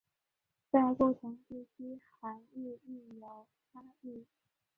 [0.71, 4.25] 在不同地区涵义亦有差异。